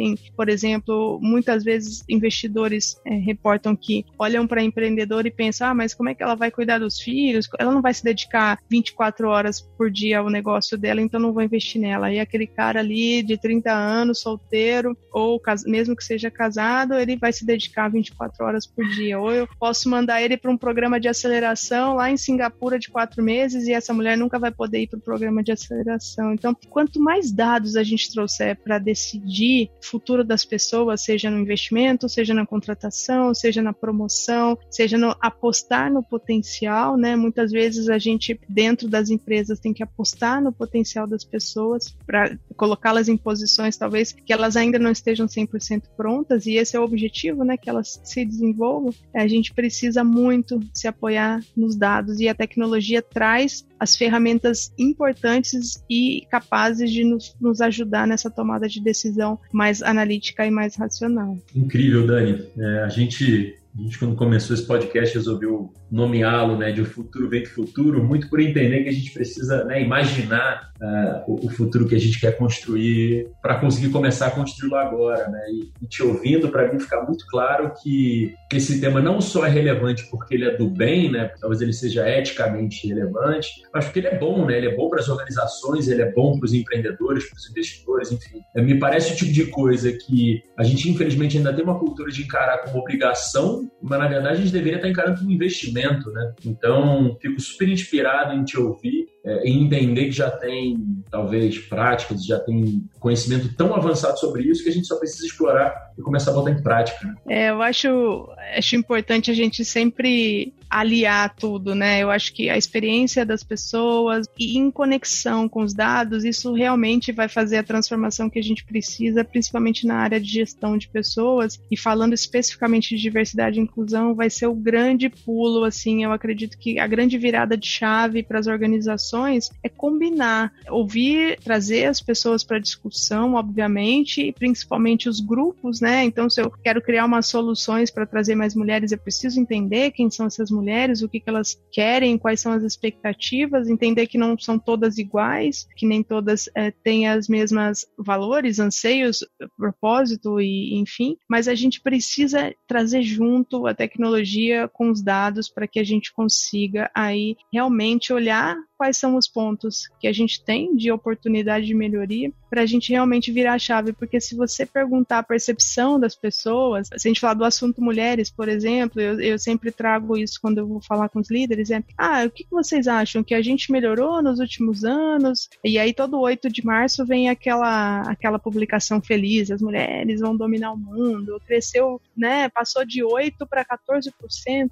[0.00, 5.74] podem por exemplo, muitas vezes investidores é, reportam que olham para empreendedor e pensam, ah,
[5.74, 7.48] mas como é que ela vai cuidar dos filhos?
[7.58, 11.42] Ela não vai se dedicar 24 horas por dia ao negócio dela, então não vou
[11.42, 12.12] investir nela.
[12.12, 17.32] E aquele cara ali de 30 anos, solteiro, ou mesmo que seja casado, ele vai
[17.32, 19.20] se dedicar 24 horas por dia.
[19.20, 23.22] Ou eu posso mandar ele para um programa de aceleração lá em Singapura de quatro
[23.22, 26.32] meses e essa mulher nunca vai poder ir para o programa de aceleração.
[26.32, 32.08] Então, quanto mais dados a gente trouxer para decidir futuro das pessoas, seja no investimento,
[32.08, 37.16] seja na contratação, seja na promoção, seja no apostar no potencial, né?
[37.16, 42.38] Muitas vezes a gente dentro das empresas tem que apostar no potencial das pessoas para
[42.56, 46.84] colocá-las em posições talvez que elas ainda não estejam 100% prontas e esse é o
[46.84, 48.92] objetivo, né, que elas se desenvolvam.
[49.14, 55.82] A gente precisa muito se apoiar nos dados e a tecnologia traz as ferramentas importantes
[55.88, 61.38] e capazes de nos, nos ajudar nessa tomada de decisão mais analítica e mais racional.
[61.54, 62.46] Incrível, Dani.
[62.58, 67.28] É, a gente a gente, quando começou esse podcast, resolveu nomeá-lo né, de O Futuro
[67.28, 71.86] Vem do Futuro, muito por entender que a gente precisa né, imaginar uh, o, futuro
[71.86, 75.28] que a gente quer construir para conseguir começar a construí-lo agora.
[75.28, 75.40] Né?
[75.52, 79.48] E, e te ouvindo, para mim ficar muito claro que esse tema não só é
[79.48, 84.08] relevante porque ele é do bem, né, talvez ele seja eticamente relevante, mas porque ele
[84.08, 84.56] é bom, né?
[84.56, 88.10] ele é bom para as organizações, ele é bom para os empreendedores, para os investidores,
[88.10, 88.40] enfim.
[88.54, 92.10] É, me parece o tipo de coisa que a gente, infelizmente, ainda tem uma cultura
[92.10, 96.32] de encarar como obrigação, mas na verdade a gente deveria estar encarando como investimento né?
[96.44, 100.78] Então, fico super inspirado em te ouvir é, e entender que já tem,
[101.10, 105.92] talvez, práticas, já tem conhecimento tão avançado sobre isso que a gente só precisa explorar
[105.98, 107.06] e começar a botar em prática.
[107.06, 107.14] Né?
[107.28, 112.00] É, eu acho, acho importante a gente sempre aliar tudo, né?
[112.00, 117.10] Eu acho que a experiência das pessoas e em conexão com os dados, isso realmente
[117.10, 121.60] vai fazer a transformação que a gente precisa, principalmente na área de gestão de pessoas.
[121.70, 126.56] E falando especificamente de diversidade e inclusão, vai ser o grande pulo, assim, eu acredito
[126.56, 132.44] que a grande virada de chave para as organizações é combinar, ouvir, trazer as pessoas
[132.44, 136.04] para discussão, obviamente, e principalmente os grupos, né?
[136.04, 140.08] Então, se eu quero criar umas soluções para trazer mais mulheres, eu preciso entender quem
[140.08, 144.18] são essas mulheres mulheres, o que, que elas querem, quais são as expectativas, entender que
[144.18, 149.24] não são todas iguais, que nem todas é, têm as mesmas valores, anseios,
[149.56, 155.66] propósito e enfim, mas a gente precisa trazer junto a tecnologia com os dados para
[155.66, 160.74] que a gente consiga aí realmente olhar quais são os pontos que a gente tem
[160.74, 165.18] de oportunidade de melhoria para a gente realmente virar a chave, porque se você perguntar
[165.18, 169.38] a percepção das pessoas, se a gente falar do assunto mulheres, por exemplo, eu, eu
[169.38, 172.88] sempre trago isso quando eu vou falar com os líderes, é, ah, o que, vocês
[172.88, 173.22] acham?
[173.22, 175.50] Que a gente melhorou nos últimos anos?
[175.62, 180.72] E aí todo 8 de março vem aquela, aquela publicação feliz, as mulheres vão dominar
[180.72, 184.10] o mundo, cresceu, né, passou de 8 para 14%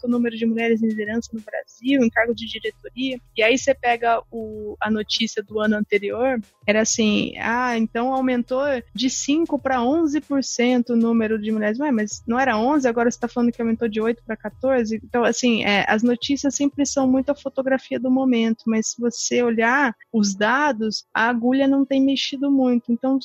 [0.02, 3.74] o número de mulheres em liderança no Brasil, em cargo de diretoria, e aí você
[3.74, 3.97] pega
[4.30, 8.62] o, a notícia do ano anterior, era assim, ah, então aumentou
[8.94, 11.78] de 5 para 11% o número de mulheres.
[11.78, 15.00] Ué, mas não era 11, agora você está falando que aumentou de 8 para 14?
[15.02, 19.42] Então, assim, é, as notícias sempre são muito a fotografia do momento, mas se você
[19.42, 22.92] olhar os dados, a agulha não tem mexido muito.
[22.92, 23.18] Então,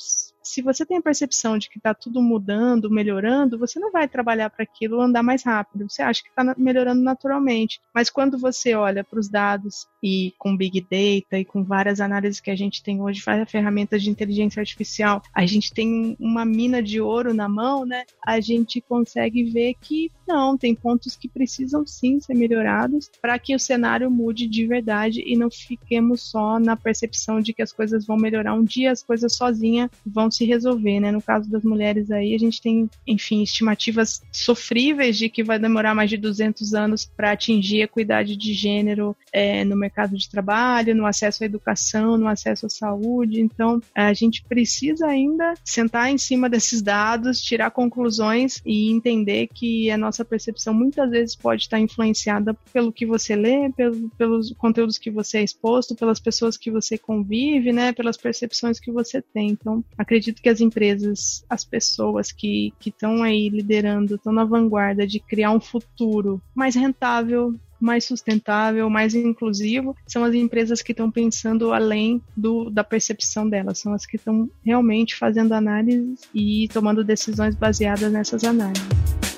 [0.44, 4.50] se você tem a percepção de que está tudo mudando, melhorando, você não vai trabalhar
[4.50, 5.88] para aquilo andar mais rápido.
[5.88, 7.80] Você acha que está melhorando naturalmente.
[7.94, 12.40] Mas quando você olha para os dados e com Big Data e com várias análises
[12.40, 16.82] que a gente tem hoje, várias ferramentas de inteligência artificial, a gente tem uma mina
[16.82, 18.04] de ouro na mão, né?
[18.24, 23.54] A gente consegue ver que não, tem pontos que precisam sim ser melhorados para que
[23.54, 28.06] o cenário mude de verdade e não fiquemos só na percepção de que as coisas
[28.06, 31.10] vão melhorar um dia, as coisas sozinhas vão se resolver, né?
[31.10, 35.94] No caso das mulheres aí, a gente tem, enfim, estimativas sofríveis de que vai demorar
[35.94, 40.94] mais de 200 anos para atingir a equidade de gênero é, no mercado de trabalho,
[40.94, 43.40] no acesso à educação, no acesso à saúde.
[43.40, 49.90] Então, a gente precisa ainda sentar em cima desses dados, tirar conclusões e entender que
[49.90, 54.98] a nossa percepção muitas vezes pode estar influenciada pelo que você lê, pelo, pelos conteúdos
[54.98, 59.50] que você é exposto, pelas pessoas que você convive, né, pelas percepções que você tem.
[59.50, 65.06] Então, acredito acredito que as empresas, as pessoas que estão aí liderando, estão na vanguarda
[65.06, 71.10] de criar um futuro mais rentável, mais sustentável, mais inclusivo, são as empresas que estão
[71.10, 77.04] pensando além do, da percepção delas, são as que estão realmente fazendo análises e tomando
[77.04, 79.33] decisões baseadas nessas análises.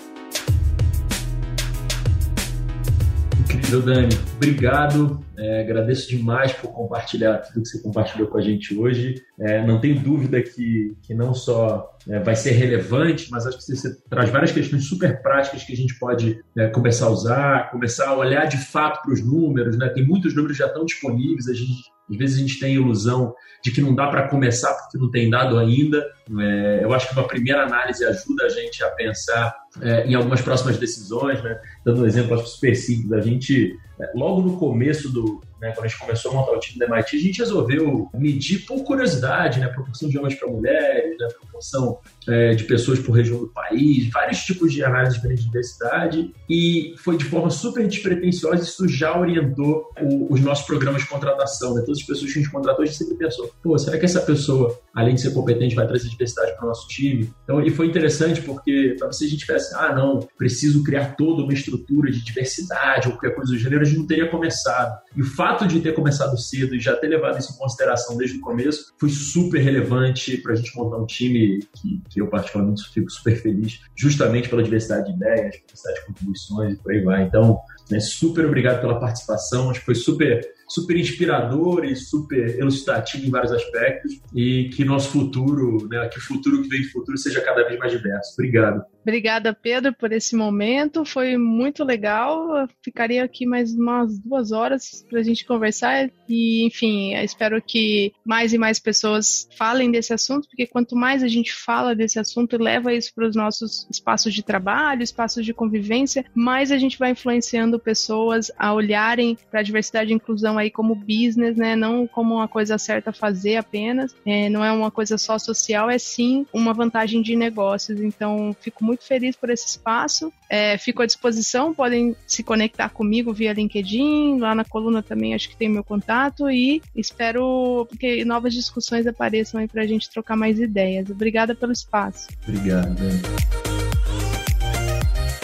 [3.47, 4.09] Incrível, Dani.
[4.37, 5.25] Obrigado.
[5.39, 9.23] É, agradeço demais por compartilhar tudo que você compartilhou com a gente hoje.
[9.39, 13.65] É, não tenho dúvida que, que não só é, vai ser relevante, mas acho que
[13.65, 17.71] você, você, traz várias questões super práticas que a gente pode é, começar a usar,
[17.71, 19.79] começar a olhar de fato para os números.
[19.79, 19.89] Né?
[19.91, 23.33] Tem muitos números já estão disponíveis, a gente, às vezes a gente tem a ilusão
[23.63, 26.05] de que não dá para começar porque não tem dado ainda.
[26.41, 30.41] É, eu acho que uma primeira análise ajuda a gente a pensar é, em algumas
[30.41, 31.59] próximas decisões, né?
[31.85, 33.79] Dando um exemplo acho super simples, a gente
[34.15, 37.17] logo no começo do, né, quando a gente começou a montar o time da MIT,
[37.17, 42.55] a gente resolveu medir por curiosidade, né, proporção de homens para mulheres, né, proporção é,
[42.55, 46.33] de pessoas por região do país, vários tipos de análise de diversidade.
[46.49, 51.75] E foi de forma super despretensiosa isso já orientou o, os nossos programas de contratação,
[51.75, 54.05] né, todas as pessoas que a gente contratou, a gente sempre pensou, pô, será que
[54.05, 57.33] essa pessoa, além de ser competente, vai trazer diversidade para o nosso time?
[57.45, 61.43] Então, e foi interessante porque talvez se a gente tivesse, ah, não, preciso criar toda
[61.43, 65.01] uma estrutura de diversidade ou qualquer coisa do gênero, gente não teria começado.
[65.15, 68.39] E o fato de ter começado cedo e já ter levado isso em consideração desde
[68.39, 72.83] o começo foi super relevante para a gente montar um time que, que, eu particularmente
[72.93, 77.23] fico super feliz, justamente pela diversidade de ideias, diversidade de contribuições e por aí vai.
[77.23, 77.59] Então,
[77.91, 83.31] né, super obrigado pela participação, acho que foi super super inspirador e super elucidativo em
[83.31, 87.41] vários aspectos e que nosso futuro, né, que o futuro que vem do futuro seja
[87.41, 88.33] cada vez mais diverso.
[88.35, 88.83] Obrigado.
[89.07, 91.05] Obrigada, Pedro, por esse momento.
[91.05, 92.57] Foi muito legal.
[92.57, 96.11] Eu ficaria aqui mais umas duas horas para a gente conversar.
[96.29, 101.29] E, enfim, espero que mais e mais pessoas falem desse assunto, porque quanto mais a
[101.29, 105.55] gente fala desse assunto e leva isso para os nossos espaços de trabalho, espaços de
[105.55, 110.71] convivência, mais a gente vai influenciando pessoas a olharem para a diversidade e inclusão aí
[110.71, 111.77] como business, né?
[111.77, 114.15] Não como uma coisa certa a fazer apenas.
[114.25, 118.01] É, não é uma coisa só social, é sim uma vantagem de negócios.
[118.01, 120.33] Então, fico muito feliz por esse espaço.
[120.49, 125.49] É, fico à disposição, podem se conectar comigo via LinkedIn, lá na coluna também acho
[125.49, 130.37] que tem meu contato e espero que novas discussões apareçam aí para a gente trocar
[130.37, 131.11] mais ideias.
[131.11, 132.29] Obrigada pelo espaço.
[132.47, 133.66] Obrigado.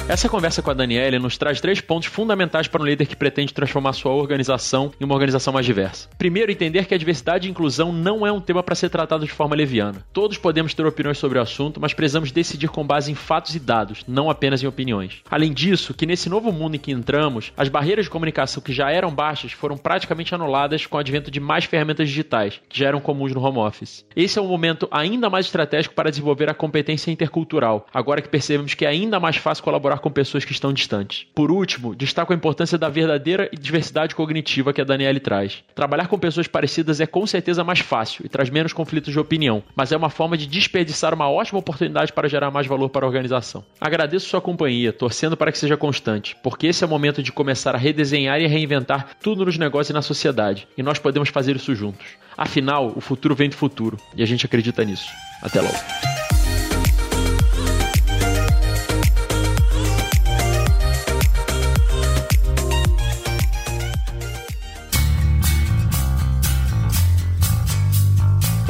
[0.08, 3.54] Essa conversa com a Daniela nos traz três pontos fundamentais para um líder que pretende
[3.54, 6.08] transformar sua organização em uma organização mais diversa.
[6.18, 9.30] Primeiro, entender que a diversidade e inclusão não é um tema para ser tratado de
[9.30, 10.04] forma leviana.
[10.12, 13.60] Todos podemos ter opiniões sobre o assunto, mas precisamos decidir com base em fatos e
[13.60, 15.22] dados, não apenas em opiniões.
[15.30, 18.90] Além disso, que nesse novo mundo em que entramos, as barreiras de comunicação que já
[18.90, 23.00] eram baixas foram praticamente anuladas com o advento de mais ferramentas digitais, que já eram
[23.00, 24.04] comuns no home office.
[24.16, 28.74] Esse é um momento ainda mais estratégico para desenvolver a competência intercultural, agora que percebemos
[28.74, 31.26] que é ainda mais fácil colaborar colaborar com pessoas que estão distantes.
[31.34, 35.62] Por último, destaco a importância da verdadeira diversidade cognitiva que a Daniele traz.
[35.74, 39.62] Trabalhar com pessoas parecidas é com certeza mais fácil e traz menos conflitos de opinião,
[39.74, 43.08] mas é uma forma de desperdiçar uma ótima oportunidade para gerar mais valor para a
[43.08, 43.64] organização.
[43.80, 47.74] Agradeço sua companhia, torcendo para que seja constante, porque esse é o momento de começar
[47.74, 51.74] a redesenhar e reinventar tudo nos negócios e na sociedade, e nós podemos fazer isso
[51.74, 52.06] juntos.
[52.36, 55.10] Afinal, o futuro vem do futuro, e a gente acredita nisso.
[55.42, 56.11] Até logo.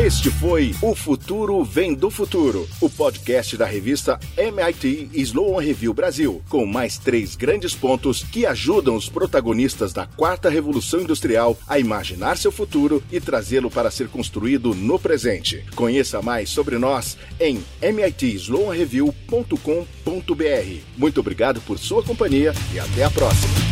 [0.03, 6.43] Este foi O Futuro Vem do Futuro, o podcast da revista MIT Sloan Review Brasil,
[6.49, 12.37] com mais três grandes pontos que ajudam os protagonistas da quarta revolução industrial a imaginar
[12.37, 15.65] seu futuro e trazê-lo para ser construído no presente.
[15.77, 20.81] Conheça mais sobre nós em mitsloanreview.com.br.
[20.99, 23.72] Muito obrigado por sua companhia e até a próxima.